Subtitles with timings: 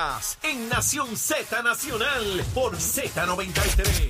[0.00, 4.08] Díaz en Nación Z Nacional por Z93.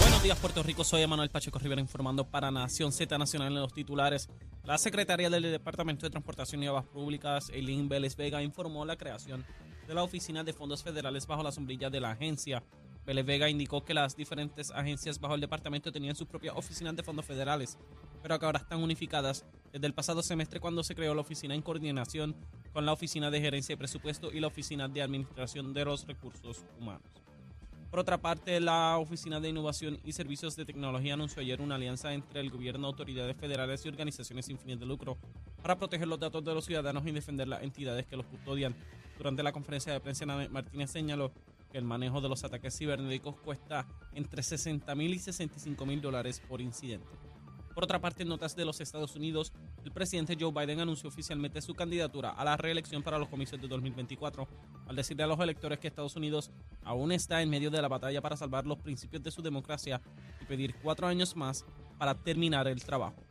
[0.00, 0.82] Buenos días, Puerto Rico.
[0.82, 4.28] Soy Emanuel Pacheco Rivera informando para Nación Z Nacional en los titulares.
[4.64, 9.46] La secretaria del Departamento de Transportación y Obras Públicas, Eileen Vélez Vega, informó la creación
[9.86, 12.64] de la Oficina de Fondos Federales bajo la sombrilla de la agencia.
[13.06, 17.04] Vélez Vega indicó que las diferentes agencias bajo el departamento tenían sus propias oficinas de
[17.04, 17.78] fondos federales,
[18.22, 21.62] pero que ahora están unificadas desde el pasado semestre cuando se creó la oficina en
[21.62, 22.34] coordinación
[22.72, 26.64] con la Oficina de Gerencia de Presupuesto y la Oficina de Administración de los Recursos
[26.78, 27.02] Humanos.
[27.90, 32.12] Por otra parte, la Oficina de Innovación y Servicios de Tecnología anunció ayer una alianza
[32.12, 35.16] entre el gobierno, autoridades federales y organizaciones sin fines de lucro
[35.62, 38.74] para proteger los datos de los ciudadanos y defender las entidades que los custodian.
[39.16, 41.32] Durante la conferencia de prensa, Martínez señaló
[41.72, 46.42] que el manejo de los ataques cibernéticos cuesta entre 60 mil y 65 mil dólares
[46.46, 47.08] por incidente.
[47.78, 49.52] Por otra parte, en notas de los Estados Unidos,
[49.84, 53.68] el presidente Joe Biden anunció oficialmente su candidatura a la reelección para los comicios de
[53.68, 54.48] 2024,
[54.88, 56.50] al decirle a los electores que Estados Unidos
[56.82, 60.00] aún está en medio de la batalla para salvar los principios de su democracia
[60.42, 61.64] y pedir cuatro años más
[61.98, 63.22] para terminar el trabajo.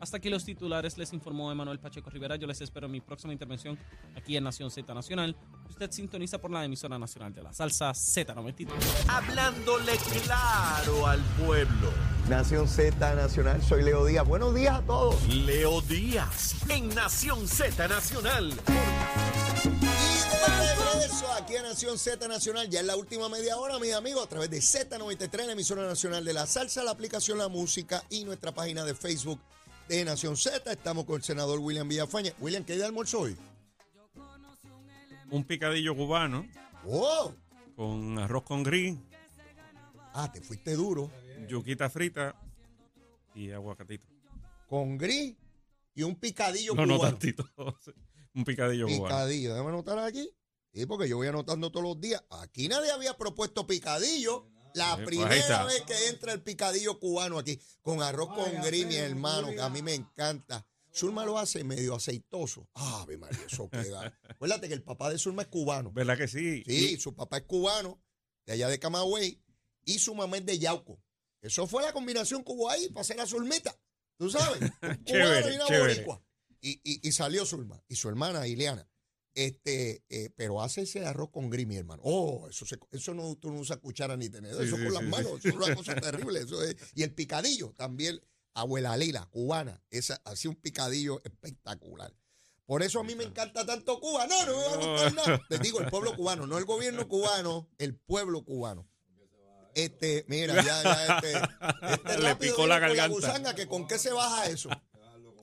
[0.00, 2.34] Hasta aquí los titulares, les informó Emanuel Pacheco Rivera.
[2.34, 3.78] Yo les espero en mi próxima intervención
[4.16, 5.36] aquí en Nación Z Nacional.
[5.70, 8.68] Usted sintoniza por la emisora nacional de la salsa Z93.
[9.06, 9.92] Hablándole
[10.24, 12.11] claro al pueblo.
[12.28, 14.26] Nación Z Nacional, soy Leo Díaz.
[14.26, 15.26] Buenos días a todos.
[15.28, 18.52] Leo Díaz en Nación Z Nacional.
[19.64, 23.92] Y de regreso aquí a Nación Z Nacional, ya en la última media hora, mis
[23.92, 28.02] amigos, a través de Z93, la emisora nacional de la salsa, la aplicación La Música
[28.08, 29.38] y nuestra página de Facebook
[29.88, 30.70] de Nación Z.
[30.72, 32.32] Estamos con el senador William Villafaña.
[32.40, 33.36] William, ¿qué hay de almuerzo hoy?
[35.30, 36.46] Un picadillo cubano
[36.84, 37.34] ¡Wow!
[37.76, 38.96] con arroz con gris,
[40.14, 41.10] Ah, te fuiste duro.
[41.48, 42.34] Yuquita frita
[43.34, 44.06] y aguacatito.
[44.66, 45.34] Con gris
[45.94, 47.10] y un picadillo No, no cubano.
[47.12, 47.48] tantito.
[48.34, 49.04] Un picadillo cubano.
[49.04, 50.30] Picadillo, déjame anotar aquí.
[50.72, 52.24] Sí, porque yo voy anotando todos los días.
[52.30, 54.48] Aquí nadie había propuesto picadillo.
[54.74, 58.94] La pues primera vez que entra el picadillo cubano aquí, con arroz con gris, mi
[58.94, 60.66] hermano, que a mí me encanta.
[60.94, 62.66] Zulma lo hace medio aceitoso.
[62.72, 64.18] Ave María, eso queda.
[64.30, 65.92] Acuérdate que el papá de Zulma es cubano.
[65.92, 66.62] ¿Verdad que sí?
[66.66, 68.00] Sí, su papá es cubano,
[68.46, 69.42] de allá de Camagüey,
[69.84, 70.98] y su mamá es de Yauco.
[71.42, 73.76] Eso fue la combinación que hubo ahí para hacer la Zulmita.
[74.16, 74.60] ¿Tú sabes?
[74.82, 76.06] Un Chévere, y una chévere.
[76.60, 78.88] Y, y- y salió Zulma y su hermana Ileana.
[79.34, 82.02] Este, eh, pero hace ese arroz con gris, mi hermano.
[82.04, 84.92] Oh, eso, se- eso no, tú no usas cuchara ni tenedor, Sí, eso sí, con
[84.94, 86.40] las sí, manos, eso es una cosa terrible.
[86.40, 88.20] Eso es- y el picadillo también,
[88.54, 92.14] abuela Lila, cubana, esa hacía un picadillo espectacular.
[92.66, 94.26] Por eso a mí me encanta tanto Cuba.
[94.26, 95.42] No, no me va a gustar nada.
[95.48, 98.88] Les digo, el pueblo cubano, no el gobierno cubano, el pueblo cubano.
[99.74, 101.32] Este, mira, ya, ya, este,
[101.94, 103.08] este Le picó la garganta.
[103.08, 104.68] gusanga, que con qué se baja eso.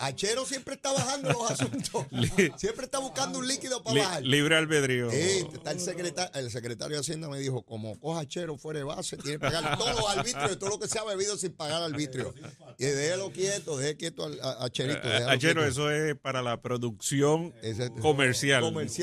[0.01, 2.05] Achero siempre está bajando los asuntos.
[2.57, 4.23] Siempre está buscando un líquido para Li- bajar.
[4.23, 5.11] libre albedrío.
[5.11, 8.85] Sí, está el secretario, el secretario de Hacienda me dijo, como coja Achero fuera de
[8.85, 11.83] base, tiene que pagar todos los arbitrios todo lo que se ha bebido sin pagar
[11.83, 12.33] arbitrio.
[12.77, 15.05] Y déjelo quieto, deje quieto al- a, a Cherito.
[15.05, 17.53] Eh, Achero, eso es para la producción
[18.01, 18.61] Comercial.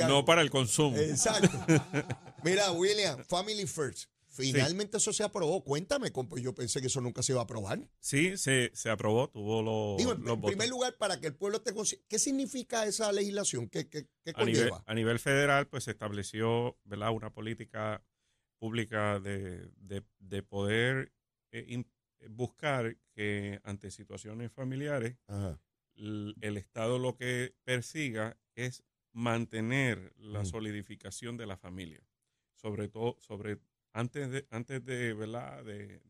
[0.09, 0.97] no para el consumo.
[0.97, 1.51] Exacto.
[2.43, 4.09] Mira, William, Family First.
[4.37, 5.63] Finalmente eso se aprobó.
[5.65, 6.11] Cuéntame,
[6.41, 7.81] yo pensé que eso nunca se iba a aprobar.
[8.01, 10.51] Sí, se, se aprobó, tuvo los, Digo, en, los en votos.
[10.57, 13.69] primer lugar, para que el pueblo esté consci- ¿qué significa esa legislación?
[13.69, 17.11] ¿Qué, qué, qué a nivel, a nivel federal, pues se estableció ¿verdad?
[17.13, 18.05] una política
[18.59, 21.13] pública de, de- de poder
[21.53, 21.91] eh, in-
[22.31, 25.61] buscar que ante situaciones familiares Ajá.
[25.95, 28.83] el Estado lo que persiga es
[29.13, 30.47] mantener la Mm.
[30.47, 32.01] solidificación de la familia.
[32.55, 33.59] Sobre todo, sobre
[33.99, 35.65] antes de, antes de, ¿verdad?
[35.65, 36.01] de,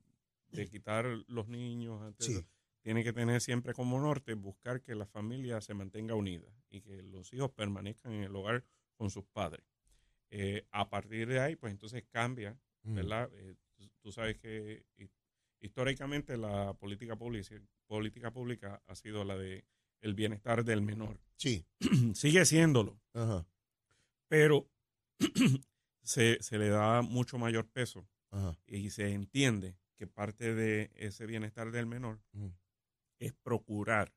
[0.51, 2.35] de quitar los niños, antes Sí.
[2.35, 2.47] de-
[2.83, 7.03] tiene que tener siempre como norte buscar que la familia se mantenga unida y que
[7.03, 9.65] los hijos permanezcan en el hogar con sus padres.
[10.31, 12.95] Eh, a partir de ahí, pues entonces cambia, Mm.
[12.95, 13.31] ¿verdad?
[13.35, 15.11] Eh, tú- tú sabes que hi-
[15.61, 17.57] históricamente la política pública,
[17.87, 19.65] política pública ha sido la de
[20.01, 21.19] el bienestar del menor.
[21.37, 21.65] Sí.
[22.15, 23.47] Sigue siéndolo, Ajá.
[24.29, 24.69] pero
[26.07, 28.57] se, se le da mucho mayor peso Ajá.
[28.67, 32.49] y se entiende que parte de ese bienestar del menor Mm.
[33.19, 34.13] es procurar,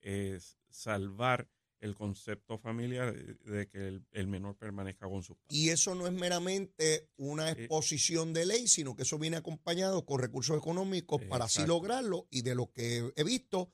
[0.00, 1.48] es salvar
[1.80, 5.58] el concepto familiar de, que el, el menor permanezca con sus padres.
[5.58, 10.04] Y eso no es meramente una Eh, exposición de ley, sino que eso viene acompañado
[10.06, 12.28] con recursos económicos para así lograrlo.
[12.30, 13.72] Y de lo que he visto,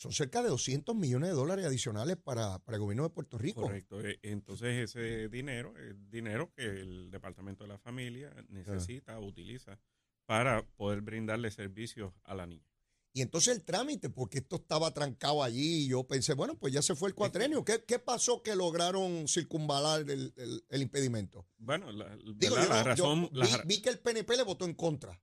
[0.00, 3.60] son cerca de 200 millones de dólares adicionales para, para el gobierno de Puerto Rico.
[3.62, 4.00] Correcto.
[4.00, 9.78] Eh, Entonces ese dinero es dinero que el Departamento de la Familia necesita, utiliza
[10.24, 12.64] para poder brindarle servicios a la niña.
[13.12, 16.80] Y entonces el trámite, porque esto estaba trancado allí, y yo pensé, bueno, pues ya
[16.80, 17.64] se fue el cuatrenio.
[17.64, 21.44] ¿Qué, qué pasó que lograron circunvalar el, el- el impedimento?
[21.58, 24.74] Bueno, la, Digo, la yo razón, la vi, vi que el PNP le votó en
[24.74, 25.20] contra.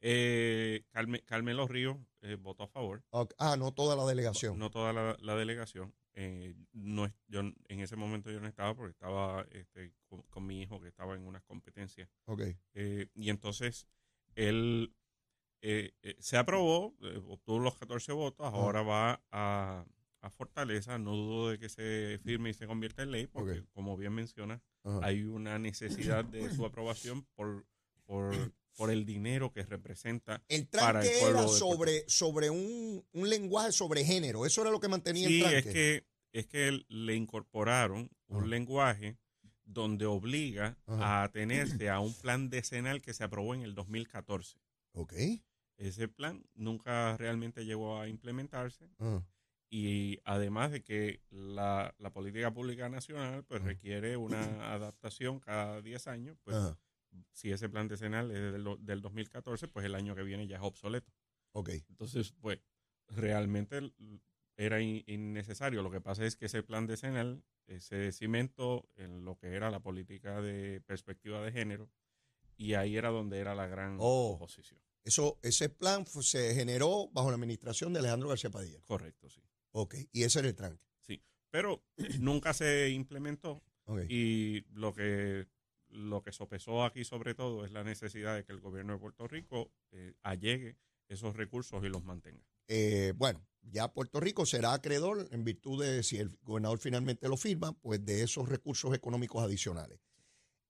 [0.00, 3.02] Eh, Carme- Carmelo Ríos eh, votó a favor.
[3.10, 4.58] Ok, Ah, no toda la delegación.
[4.58, 5.94] No toda la, la delegación.
[6.14, 10.60] eh, no yo en ese momento yo no estaba porque estaba este, con, con mi
[10.62, 12.08] hijo que estaba en unas competencias.
[12.26, 12.42] Ok.
[12.74, 13.86] Eh, y entonces
[14.34, 14.94] él
[15.62, 16.94] eh, eh, se aprobó,
[17.28, 19.84] obtuvo los 14 votos, ahora va a,
[20.22, 20.98] a Fortaleza.
[20.98, 24.62] No dudo de que se firme y se convierta en ley, porque como bien menciona,
[25.02, 27.66] hay una necesidad de su aprobación por,
[28.06, 30.42] por, por el dinero que representa.
[30.48, 34.46] El para el tranque pueblo era sobre, sobre un, un lenguaje sobre género.
[34.46, 35.58] Eso era lo que mantenía Sí, el tranque.
[35.58, 38.46] es que, es que le incorporaron un Ajá.
[38.46, 39.18] lenguaje
[39.64, 41.20] donde obliga Ajá.
[41.20, 44.58] a atenerse a un plan decenal que se aprobó en el 2014.
[44.92, 45.12] Ok.
[45.76, 49.22] Ese plan nunca realmente llegó a implementarse Ajá.
[49.68, 56.06] y además de que la, la política pública nacional pues requiere una adaptación cada 10
[56.06, 56.56] años, pues.
[57.32, 60.62] Si ese plan decenal es del, del 2014, pues el año que viene ya es
[60.62, 61.12] obsoleto.
[61.52, 61.70] Ok.
[61.88, 62.60] Entonces, pues
[63.08, 63.92] realmente
[64.56, 65.82] era in- innecesario.
[65.82, 67.42] Lo que pasa es que ese plan decenal
[67.78, 71.88] se cimentó en lo que era la política de perspectiva de género
[72.56, 74.32] y ahí era donde era la gran Oh.
[74.34, 74.80] oposición.
[75.04, 78.80] Eso, ese plan se generó bajo la administración de Alejandro García Padilla.
[78.84, 79.40] Correcto, sí.
[79.70, 79.94] Ok.
[80.12, 80.84] Y ese era el tranque.
[81.52, 81.82] Pero
[82.20, 83.62] nunca se implementó
[84.08, 85.48] y lo que
[85.90, 89.26] lo que sopesó aquí sobre todo es la necesidad de que el gobierno de Puerto
[89.28, 90.76] Rico eh, allegue
[91.08, 92.44] esos recursos y los mantenga.
[92.68, 97.36] Eh, bueno, ya Puerto Rico será acreedor en virtud de si el gobernador finalmente lo
[97.36, 100.00] firma, pues de esos recursos económicos adicionales.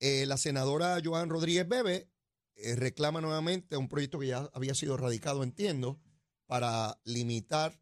[0.00, 2.08] Eh, la senadora Joan Rodríguez Bebe
[2.56, 6.00] eh, reclama nuevamente un proyecto que ya había sido radicado, entiendo,
[6.46, 7.78] para limitar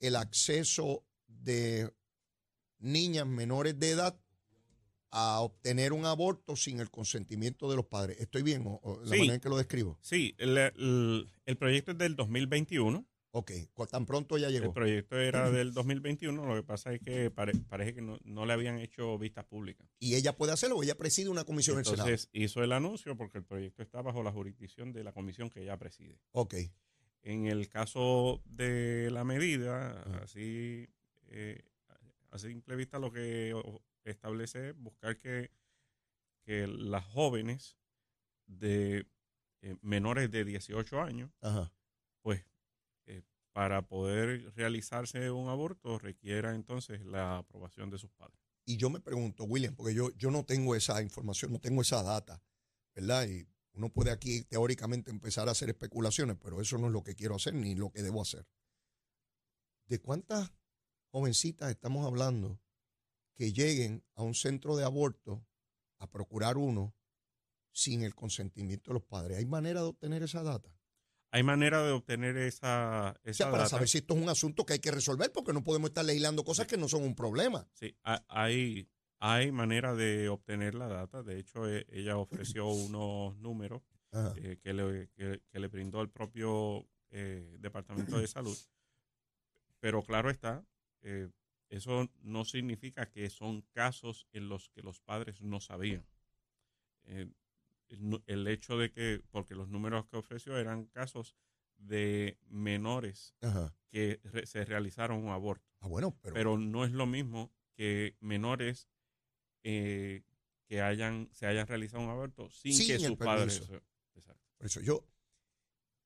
[0.00, 1.94] el acceso de
[2.78, 4.20] niñas menores de edad
[5.16, 8.18] a obtener un aborto sin el consentimiento de los padres.
[8.20, 9.18] ¿Estoy bien o, o la Sí.
[9.18, 9.96] manera en que lo describo?
[10.02, 13.06] Sí, el, el- el proyecto es del 2021.
[13.36, 13.50] Ok,
[13.90, 14.72] tan pronto ya El llegó.
[14.72, 18.52] proyecto era del 2021, lo que pasa es que pare- parece que no, no le
[18.52, 19.88] habían hecho vistas públicas.
[19.98, 22.08] Y ella puede hacerlo, ella preside una comisión del Senado.
[22.08, 25.62] Entonces hizo el anuncio porque el proyecto está bajo la jurisdicción de la comisión que
[25.62, 26.18] ella preside.
[26.32, 26.54] Ok,
[27.22, 30.86] En el caso de la medida, así
[31.28, 31.62] eh,
[32.30, 33.52] a simple vista lo que
[34.10, 35.50] establece es buscar que,
[36.44, 37.76] que las jóvenes
[38.46, 39.06] de
[39.62, 41.72] eh, menores de 18 años, ajá.
[42.22, 42.44] pues
[43.06, 43.22] eh,
[43.52, 48.38] para poder realizarse un aborto requiera entonces la aprobación de sus padres.
[48.66, 52.02] Y yo me pregunto, William, porque yo, yo no tengo esa información, no tengo esa
[52.02, 52.42] data,
[52.94, 53.26] ¿verdad?
[53.26, 57.14] Y uno puede aquí teóricamente empezar a hacer especulaciones, pero eso no es lo que
[57.14, 58.46] quiero hacer ni lo que debo hacer.
[59.86, 60.50] ¿De cuántas
[61.10, 62.58] jovencitas estamos hablando
[63.34, 65.46] que lleguen a un centro de aborto
[65.98, 66.94] a procurar uno
[67.72, 69.38] sin el consentimiento de los padres?
[69.38, 70.70] ¿Hay manera de obtener esa data?
[71.30, 73.70] Hay manera de obtener esa, O esa sea, para data.
[73.70, 76.44] saber si esto es un asunto que hay que resolver, porque no podemos estar legislando
[76.44, 77.68] cosas que no son un problema.
[77.72, 78.88] Sí, ha- hay,
[79.18, 81.24] hay manera de obtener la data.
[81.24, 83.82] De hecho, e- ella ofreció unos números
[84.36, 88.56] eh, que, le, que, que le brindó el propio eh, Departamento de Salud.
[89.80, 90.64] Pero claro está,
[91.02, 91.28] eh,
[91.76, 96.06] eso no significa que son casos en los que los padres no sabían.
[97.04, 97.28] Eh,
[98.26, 101.36] el, hecho de que, porque los números que ofreció eran casos
[101.76, 103.74] de menores Ajá.
[103.88, 108.16] que re- se realizaron un aborto Ah, bueno, pero, pero no es lo mismo que
[108.20, 108.88] menores
[109.64, 110.22] eh,
[110.66, 113.62] que hayan se hayan realizado un aborto sin Sin que sus padres.
[114.14, 114.42] Exacto.
[114.56, 115.04] por eso yo,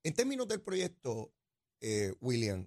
[0.03, 1.33] en términos del proyecto,
[1.81, 2.67] eh, William,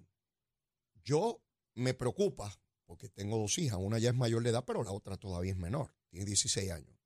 [1.04, 1.42] yo
[1.74, 5.16] me preocupa, porque tengo dos hijas, una ya es mayor de edad, pero la otra
[5.16, 6.98] todavía es menor, tiene 16 años,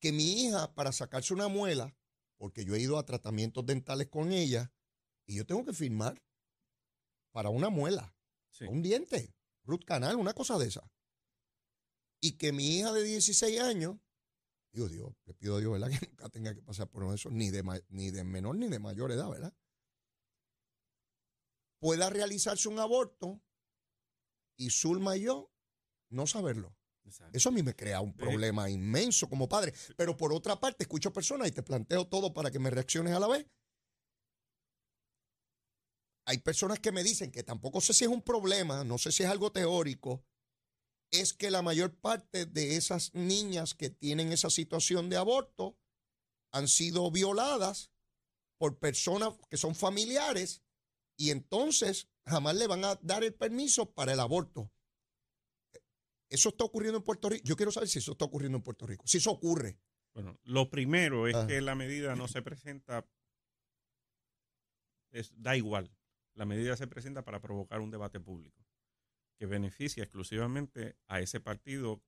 [0.00, 1.96] que mi hija, para sacarse una muela,
[2.36, 4.72] porque yo he ido a tratamientos dentales con ella,
[5.26, 6.22] y yo tengo que firmar
[7.32, 8.14] para una muela,
[8.50, 8.64] Sí.
[8.64, 9.34] un diente,
[9.64, 10.90] root canal, una cosa de esa.
[12.20, 13.98] Y que mi hija de 16 años,
[14.72, 15.88] digo Dios, le pido a Dios, ¿verdad?
[16.02, 18.68] Que nunca tenga que pasar por uno de esos, ni de, ni de menor ni
[18.68, 19.54] de mayor edad, ¿verdad?
[21.78, 23.42] pueda realizarse un aborto
[24.56, 25.50] y Zulma y yo
[26.10, 26.76] no saberlo.
[27.04, 27.36] Exacto.
[27.36, 29.72] Eso a mí me crea un problema inmenso como padre.
[29.96, 33.20] Pero por otra parte, escucho personas y te planteo todo para que me reacciones a
[33.20, 33.46] la vez.
[36.28, 39.22] Hay personas que me dicen que tampoco sé si es un problema, no sé si
[39.22, 40.24] es algo teórico,
[41.12, 45.78] es que la mayor parte de esas niñas que tienen esa situación de aborto
[46.52, 47.92] han sido violadas
[48.58, 50.64] por personas que son familiares
[51.16, 54.70] y entonces jamás le van a dar el permiso para el aborto.
[56.28, 57.44] Eso está ocurriendo en Puerto Rico.
[57.44, 59.06] Yo quiero saber si eso está ocurriendo en Puerto Rico.
[59.06, 59.78] Si eso ocurre.
[60.12, 61.46] Bueno, lo primero es Ah.
[61.46, 63.06] que la medida no se presenta,
[65.10, 65.90] es, da igual,
[66.34, 68.64] la medida se presenta para provocar un debate público
[69.38, 72.02] que beneficia exclusivamente a ese partido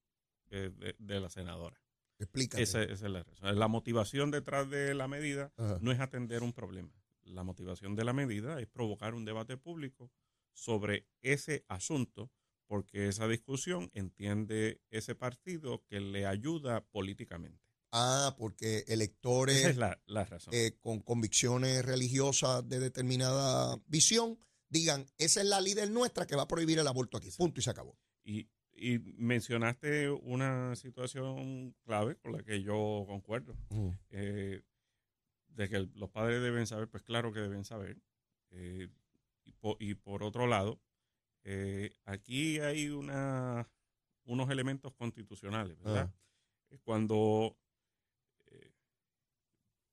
[0.50, 1.78] eh, de, de la senadora.
[2.18, 2.62] Explícate.
[2.62, 3.58] Esa, esa es la razón.
[3.58, 5.78] La motivación detrás de la medida Ajá.
[5.82, 6.90] no es atender un problema.
[7.28, 10.11] La motivación de la medida es provocar un debate público
[10.52, 12.30] sobre ese asunto,
[12.66, 17.62] porque esa discusión entiende ese partido que le ayuda políticamente.
[17.92, 20.52] Ah, porque electores Esa es la, la razón.
[20.52, 26.42] eh, con convicciones religiosas de determinada visión digan, esa es la líder nuestra que va
[26.42, 27.30] a prohibir el aborto aquí.
[27.37, 27.99] Punto y se acabó.
[28.25, 33.56] Y, y mencionaste una situación clave con la que yo concuerdo.
[34.11, 34.62] eh,
[35.58, 38.00] de que los padres deben saber, pues claro que deben saber.
[38.50, 38.88] Eh,
[39.44, 40.80] y, po- y por otro lado,
[41.42, 43.68] eh, aquí hay una,
[44.24, 46.14] unos elementos constitucionales, ¿verdad?
[46.70, 47.56] Eh, Cuando
[48.46, 48.72] eh,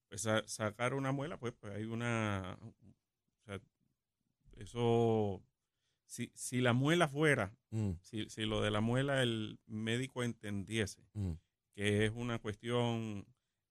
[0.08, 2.58] pues, sa- sacar una muela, pues, pues hay una...
[2.62, 3.60] O sea,
[4.58, 5.44] eso...
[6.08, 11.02] Si, si la muela fuera, Mm, si, si lo de la muela el médico entendiese
[11.14, 11.32] mm,
[11.74, 13.26] que es una cuestión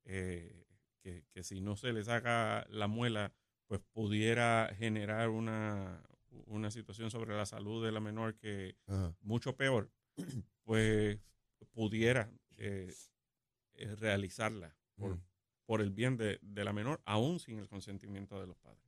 [0.04, 0.63] eh,
[1.04, 3.32] que, que si no se le saca la muela,
[3.66, 6.02] pues pudiera generar una,
[6.46, 9.14] una situación sobre la salud de la menor que ajá.
[9.20, 9.90] mucho peor,
[10.64, 11.20] pues
[11.73, 12.94] pudiera eh,
[13.75, 15.23] eh, realizarla por, Mm.
[15.66, 18.80] por el bien de, de la menor, aún sin el consentimiento de los padres.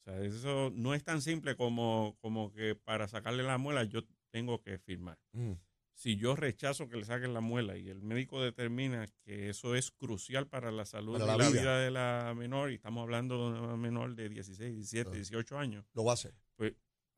[0.00, 4.02] O sea, eso no es tan simple como, como que para sacarle la muela yo
[4.30, 5.52] tengo que firmar Mm,
[5.94, 9.90] si yo rechazo que le saquen la muela y el médico determina que eso es
[9.90, 11.60] crucial para la salud Para y la la vida.
[11.60, 11.78] vida.
[11.80, 15.14] de la menor, y estamos hablando de una menor de 16, 17, Ah.
[15.14, 16.34] 18 años, Lo va a hacer.
[16.56, 16.74] pues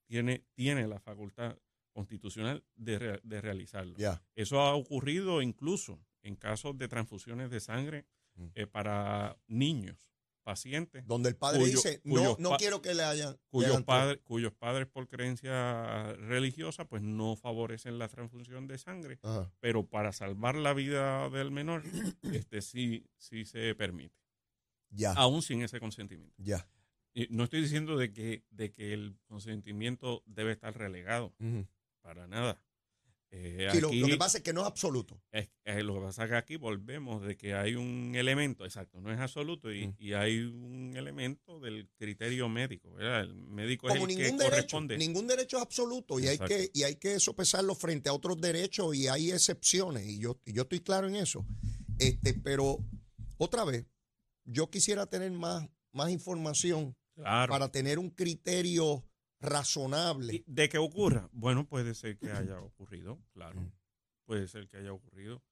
[0.07, 1.57] tiene, tiene la facultad
[1.93, 3.95] constitucional de, de realizarlo.
[4.35, 8.49] Eso ha ocurrido incluso en casos de transfusiones de sangre Mm.
[8.57, 10.11] eh, para niños,
[10.45, 13.33] pacientes, Donde el padre Cuyo- dice, no, no pa- quiero que le hayan.
[13.33, 13.97] le cuyos, hagan todo".
[13.97, 19.51] padres, cuyos padres por creencia religiosa pues no favorecen la transfusión de sangre Ajá.
[19.61, 21.83] pero para salvar la vida del menor,
[22.47, 24.15] este sí, sí se permite,
[24.91, 25.13] Ya.
[25.15, 26.35] aún sin ese consentimiento.
[26.39, 26.69] Ya.
[27.15, 31.35] Y no estoy diciendo de que, de que el consentimiento debe estar relegado,
[32.03, 32.63] para nada.
[33.31, 35.21] Eh, Sí, lo, aquí- lo que pasa es que no es absoluto.
[35.33, 39.01] es- es lo que pasa es que aquí volvemos de que hay un elemento, exacto,
[39.01, 39.95] no es absoluto, y, Mm.
[39.99, 43.23] y hay un elemento del criterio médico, ¿verdad?
[43.23, 44.51] El médico Como es el ningún que derecho.
[44.51, 44.99] corresponde.
[44.99, 48.95] Ningún derecho es absoluto y hay, que, y hay que sopesarlo frente a otros derechos
[48.95, 50.07] y hay excepciones.
[50.07, 51.45] Y yo, y yo estoy claro en eso.
[51.99, 52.79] Este, pero
[53.39, 53.85] otra vez,
[54.45, 57.51] yo quisiera tener más, más información Claro.
[57.53, 59.05] para tener un criterio
[59.45, 60.43] razonable.
[60.47, 63.61] De que ocurra, bueno, puede ser que haya ocurrido, claro.
[63.61, 63.73] Mm.
[64.25, 65.43] Puede ser que haya ocurrido.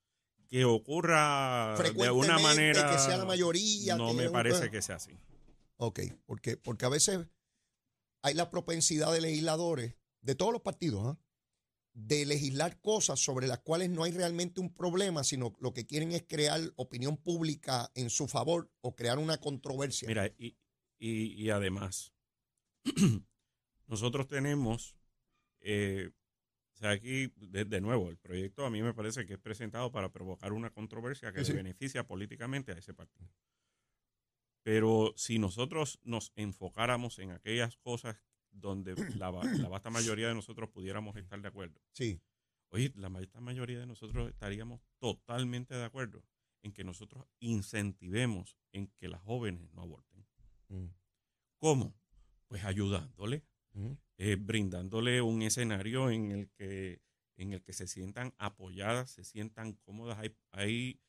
[0.48, 2.90] Que ocurra de una manera.
[2.90, 5.18] que sea la mayoría, No me parece que sea así.
[5.76, 7.26] Ok, porque, porque a veces
[8.22, 11.18] hay la propensidad de legisladores, de todos los partidos, ¿ah?
[11.94, 16.12] de legislar cosas sobre las cuales no hay realmente un problema, sino lo que quieren
[16.12, 20.08] es crear opinión pública en su favor o crear una controversia.
[20.08, 20.56] Mira, y,
[20.98, 22.12] y, y además,
[23.86, 24.96] nosotros tenemos.
[25.60, 26.10] eh,
[26.74, 29.92] o sea, aquí, de, de nuevo, el proyecto a mí me parece que es presentado
[29.92, 33.28] para provocar una controversia que Sí, beneficia políticamente a ese partido.
[34.64, 38.16] Pero si nosotros nos enfocáramos en aquellas cosas
[38.50, 42.20] donde la, va- la vasta mayoría de nosotros pudiéramos estar de acuerdo, Sí,
[42.70, 46.24] Oye, la vasta mayoría de nosotros estaríamos totalmente de acuerdo
[46.62, 50.24] en que nosotros incentivemos en que las jóvenes no aborten.
[50.68, 50.86] Mm.
[51.58, 51.94] ¿Cómo?
[52.48, 52.64] Pues
[54.18, 57.00] eh, brindándole un escenario en el que
[57.36, 60.18] en el que se sientan apoyadas, se sientan cómodas.
[60.18, 61.00] Hay, hay,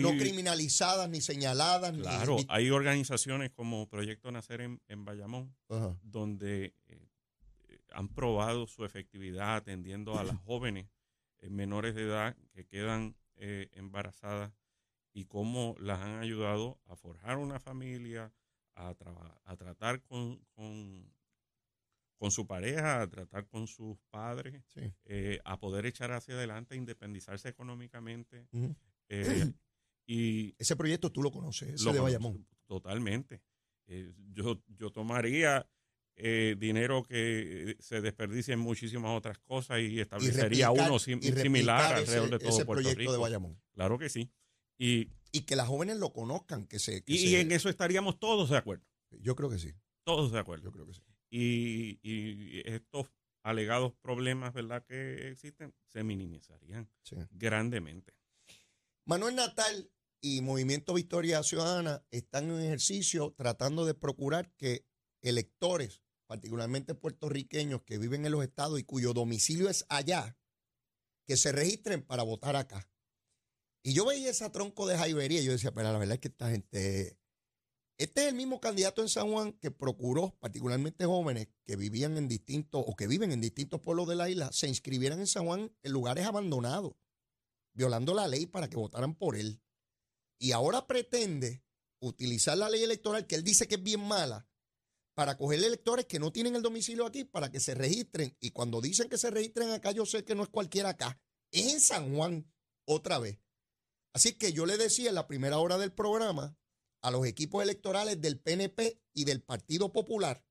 [0.00, 1.92] no, criminalizadas ni señaladas.
[1.92, 5.54] claro, ni- hay organizaciones como Proyecto Nacer en, en Bayamón,
[6.02, 7.08] donde eh,
[7.92, 10.88] han probado su efectividad atendiendo a las jóvenes
[11.38, 14.52] eh, menores de edad que quedan embarazadas
[15.12, 18.32] y cómo las han ayudado a forjar una familia,
[18.74, 21.12] a, traba- a tratar con, con,
[22.18, 24.92] con su pareja, a tratar con sus padres, Sí.
[25.04, 28.48] eh, a poder echar hacia adelante, independizarse económicamente.
[29.08, 29.20] Eh,
[30.06, 32.46] y Ese proyecto tú lo conoces, ese lo de Bayamón.
[32.66, 33.42] Totalmente.
[33.86, 35.68] Eh, yo, yo tomaría
[36.56, 41.42] dinero que se desperdicia en muchísimas otras cosas y establecería replicar- uno sim- y replicar
[41.42, 43.12] similar ese- alrededor de todo ese Puerto proyecto Rico.
[43.12, 43.60] de Bayamón.
[43.74, 44.32] Claro que sí.
[44.78, 47.02] Y, Y que las jóvenes lo conozcan, que se...
[47.04, 48.86] que y, se- y en eso estaríamos todos de acuerdo.
[49.10, 50.64] Yo creo que sí, Todos de acuerdo.
[50.64, 51.02] yo creo que sí.
[51.30, 53.08] Y, y estos
[53.42, 57.16] alegados problemas, ¿verdad?, que existen, se minimizarían sí.
[57.30, 58.12] grandemente.
[59.04, 59.90] Manuel Natal
[60.20, 64.84] y Movimiento Victoria Ciudadana están en ejercicio tratando de procurar que
[65.22, 70.36] electores, particularmente puertorriqueños que viven en los estados y cuyo domicilio es allá,
[71.26, 72.90] que se registren para votar acá.
[73.84, 76.28] Y yo veía esa tronco de jaibería y yo decía, pero la verdad es que
[76.28, 77.16] esta gente...
[77.98, 82.28] Este es el mismo candidato en San Juan que procuró, particularmente jóvenes que vivían en
[82.28, 85.72] distintos o que viven en distintos pueblos de la isla, se inscribieran en San Juan
[85.82, 86.92] en lugares abandonados
[87.76, 89.60] violando la ley para que votaran por él.
[90.38, 91.62] Y ahora pretende
[92.00, 94.48] utilizar la ley electoral, que él dice que es bien mala,
[95.14, 98.36] para coger electores que no tienen el domicilio aquí, para que se registren.
[98.40, 101.72] Y cuando dicen que se registren acá, yo sé que no es cualquiera acá, es
[101.72, 102.50] en San Juan
[102.86, 103.38] otra vez.
[104.12, 106.58] Así que yo le decía en la primera hora del programa
[107.06, 110.44] a los equipos electorales del PNP y del Partido Popular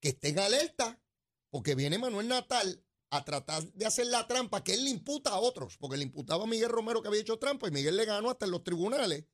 [0.00, 1.02] que estén alerta,
[1.50, 5.40] porque viene Manuel Natal a tratar de hacer la trampa que él le imputa a
[5.40, 8.30] otros, porque le imputaba a Miguel Romero que había hecho trampa y Miguel le ganó
[8.30, 9.24] hasta en los tribunales.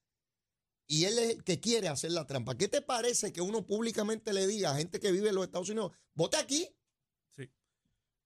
[0.87, 2.57] Y él es el que quiere hacer la trampa.
[2.57, 5.69] ¿Qué te parece que uno públicamente le diga a gente que vive en los Estados
[5.69, 6.75] Unidos, vote aquí?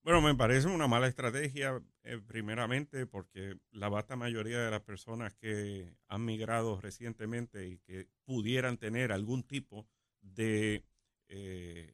[0.02, 5.34] Bueno, me parece una mala estrategia, eh, primeramente, porque la vasta mayoría de las personas
[5.34, 9.86] que han migrado recientemente y que pudieran tener algún tipo
[10.20, 10.84] de
[11.28, 11.92] eh,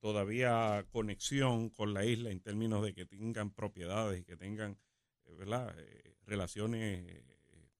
[0.00, 4.78] todavía conexión con la isla en términos de que tengan propiedades y que tengan
[5.26, 5.74] eh, ¿verdad?
[5.78, 7.24] Eh, relaciones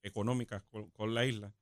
[0.02, 1.52] económicas con, con la isla,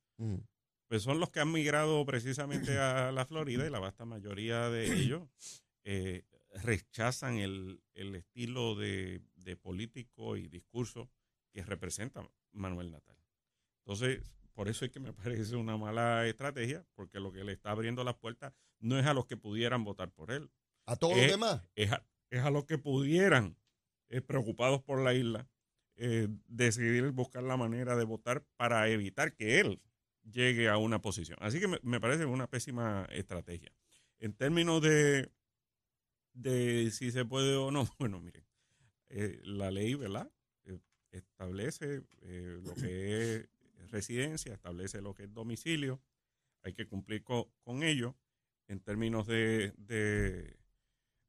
[0.86, 4.92] pues son los que han migrado precisamente a la Florida y la vasta mayoría de
[4.92, 5.28] ellos
[5.84, 6.24] eh,
[6.62, 11.10] rechazan el, el estilo de, de político y discurso
[11.52, 13.16] que representa Manuel Natal.
[13.84, 14.22] Entonces,
[14.54, 18.04] por eso es que me parece una mala estrategia, porque lo que le está abriendo
[18.04, 20.50] las puertas no es a los que pudieran votar por él,
[20.86, 21.62] A todos los demás.
[21.74, 23.56] es a, es a los que pudieran,
[24.08, 25.48] eh, preocupados por la isla,
[25.96, 29.80] eh, decidir buscar la manera de votar para evitar que él
[30.22, 31.38] llegue a una posición.
[31.40, 33.72] Así que me, me parece una pésima estrategia.
[34.18, 35.30] En términos de,
[36.34, 38.44] de si se puede o no, bueno, miren,
[39.10, 40.30] eh, la ley, ¿verdad?
[40.66, 40.78] Eh,
[41.12, 43.50] establece eh, lo que es
[43.90, 46.02] residencia, establece lo que es domicilio,
[46.62, 48.16] hay que cumplir co- con ello.
[48.68, 50.56] En términos de, de,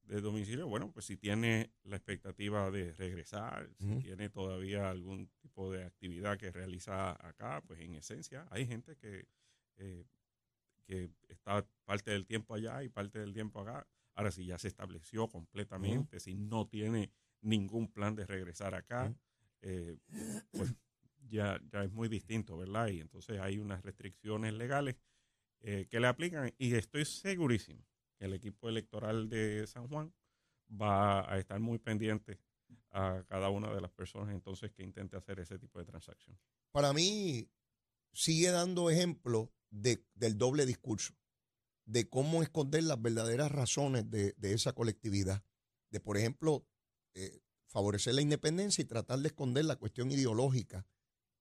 [0.03, 5.71] de domicilio, bueno, pues si tiene la expectativa de regresar, si tiene todavía algún tipo
[5.71, 9.27] de actividad que realiza acá, pues en esencia hay gente que,
[9.77, 10.05] eh,
[10.85, 13.87] que está parte del tiempo allá y parte del tiempo acá.
[14.15, 19.13] Ahora, si ya se estableció completamente, si no tiene ningún plan de regresar acá,
[19.61, 19.97] eh,
[20.51, 20.73] pues
[21.27, 22.87] ya, ya es muy distinto, ¿verdad?
[22.87, 24.95] Y entonces hay unas restricciones legales
[25.61, 27.85] eh, que le aplican y estoy segurísimo
[28.17, 30.13] que el equipo electoral de San Juan
[30.69, 32.39] va a estar muy pendiente
[32.91, 36.37] a cada una de las personas entonces que intente hacer ese tipo de transacción.
[36.71, 37.49] Para mí,
[38.13, 41.13] sigue dando ejemplo de, del doble discurso,
[41.85, 45.43] de cómo esconder las verdaderas razones de, de esa colectividad.
[45.91, 46.67] De, por ejemplo,
[47.13, 50.87] eh, favorecer la independencia y tratar de esconder la cuestión ideológica.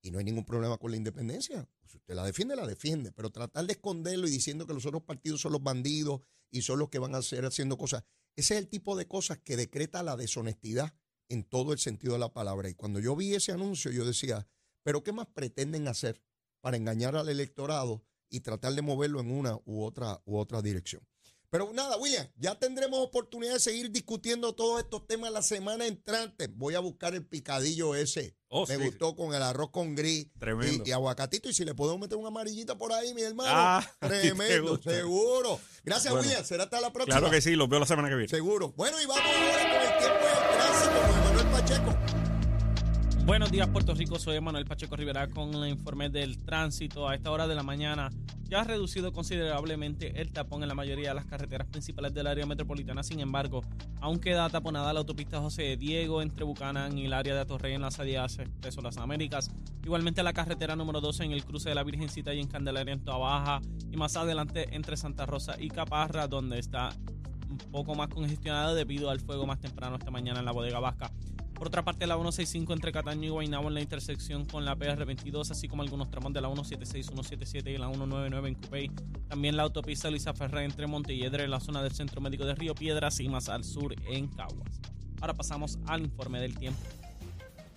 [0.01, 1.67] Y no hay ningún problema con la independencia.
[1.87, 3.11] Si usted la defiende, la defiende.
[3.11, 6.79] Pero tratar de esconderlo y diciendo que los otros partidos son los bandidos y son
[6.79, 8.03] los que van a hacer haciendo cosas.
[8.35, 10.93] Ese es el tipo de cosas que decreta la deshonestidad
[11.29, 12.69] en todo el sentido de la palabra.
[12.69, 14.47] Y cuando yo vi ese anuncio, yo decía,
[14.83, 16.21] ¿pero qué más pretenden hacer
[16.61, 18.03] para engañar al electorado
[18.35, 21.01] y tratar de moverlo en una u otra, u otra dirección?
[21.51, 26.47] Pero nada, William, ya tendremos oportunidad de seguir discutiendo todos estos temas la semana entrante.
[26.47, 28.35] Voy a buscar el picadillo ese.
[28.49, 28.83] Oh, Me sí.
[28.83, 30.83] gustó con el arroz con gris Tremendo.
[30.85, 31.47] y, y aguacatito.
[31.47, 33.49] Y si le podemos meter una amarillita por ahí, mi hermano.
[33.53, 35.59] Ah, ¿a ti te tremendo, seguro.
[35.85, 36.43] Gracias, Bueno, William.
[36.43, 37.19] Será hasta la próxima.
[37.19, 38.29] Claro que sí, los veo la semana que viene.
[38.29, 38.73] Seguro.
[38.75, 41.24] Bueno, y vamos ahora con el tiempo del tránsito.
[43.25, 44.19] Buenos días, Puerto Rico.
[44.19, 47.09] Soy Manuel Pacheco Rivera con el informe del tránsito.
[47.09, 48.11] A esta hora de la mañana
[48.43, 52.45] ya ha reducido considerablemente el tapón en la mayoría de las carreteras principales del área
[52.45, 53.01] metropolitana.
[53.01, 53.63] Sin embargo,
[53.99, 57.81] aún queda taponada la autopista José Diego entre Bucanán y el área de Atorrey en
[57.81, 59.49] la salida hacia Expreso Las Américas.
[59.83, 63.03] Igualmente la carretera número 12 en el cruce de la Virgencita y en Candelaria en
[63.03, 63.59] Toa.
[63.91, 66.89] Y más adelante entre Santa Rosa y Caparra, donde está
[67.49, 71.11] un poco más congestionado debido al fuego más temprano esta mañana en la bodega vasca.
[71.55, 75.49] Por otra parte, la 165 entre Cataño y Guaynabo en la intersección con la PR22,
[75.51, 78.91] así como algunos tramos de la 176, 177 y la 199 en Cupey.
[79.29, 83.21] También la autopista Luisa Ferrer entre Montelledre la zona del Centro Médico de Río Piedras
[83.21, 84.81] y más al sur en Caguas.
[85.21, 86.81] Ahora pasamos al informe del tiempo.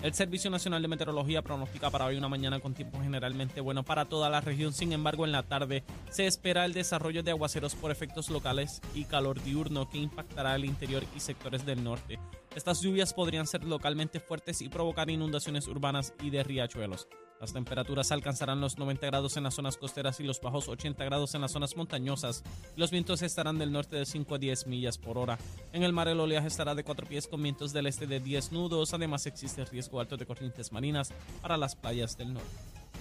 [0.00, 4.04] El Servicio Nacional de Meteorología pronostica para hoy una mañana con tiempo generalmente bueno para
[4.04, 4.72] toda la región.
[4.72, 9.06] Sin embargo, en la tarde se espera el desarrollo de aguaceros por efectos locales y
[9.06, 12.20] calor diurno que impactará el interior y sectores del norte.
[12.54, 17.08] Estas lluvias podrían ser localmente fuertes y provocar inundaciones urbanas y de riachuelos.
[17.40, 21.35] Las temperaturas alcanzarán los 90 grados en las zonas costeras y los bajos 80 grados
[21.35, 22.42] en las zonas montañosas.
[22.77, 25.38] Los vientos estarán del norte de 5 a 10 millas por hora.
[25.72, 28.53] En el mar el oleaje estará de 4 pies con vientos del este de 10
[28.53, 28.92] nudos.
[28.92, 32.48] Además existe riesgo alto de corrientes marinas para las playas del norte.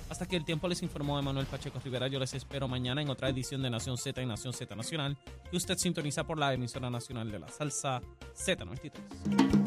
[0.09, 2.07] Hasta que el tiempo les informó Emanuel Pacheco Rivera.
[2.07, 5.17] Yo les espero mañana en otra edición de Nación Z y Nación Z Nacional,
[5.49, 8.01] que usted sintoniza por la emisora nacional de la salsa
[8.35, 9.66] Z93.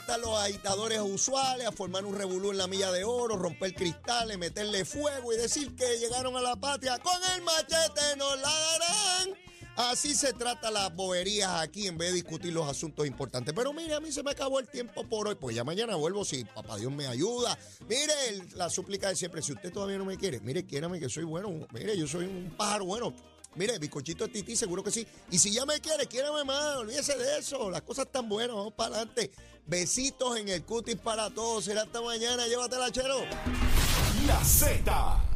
[0.00, 4.38] Están los agitadores usuales a formar un revolú en la milla de oro, romper cristales,
[4.38, 9.50] meterle fuego y decir que llegaron a la patria con el machete, nos la darán.
[9.76, 13.54] Así se trata las boberías aquí en vez de discutir los asuntos importantes.
[13.54, 15.36] Pero mire, a mí se me acabó el tiempo por hoy.
[15.36, 17.56] Pues ya mañana vuelvo si papá Dios me ayuda.
[17.88, 18.12] Mire,
[18.56, 21.66] la súplica de siempre, si usted todavía no me quiere, mire, quiérame que soy bueno.
[21.72, 23.14] Mire, yo soy un pájaro bueno.
[23.56, 25.06] Mire, bizcochito de Titi, seguro que sí.
[25.30, 27.70] Y si ya me quiere, quiérame más, olvídese de eso.
[27.70, 29.30] Las cosas están buenas, vamos para adelante.
[29.66, 31.64] Besitos en el cutis para todos.
[31.64, 33.20] Será hasta mañana, llévatela, chero.
[34.26, 35.29] La Z